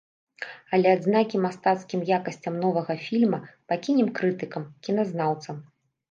[0.75, 3.39] Але адзнакі мастацкім якасцям новага фільма
[3.73, 5.61] пакінем крытыкам-кіназнаўцам.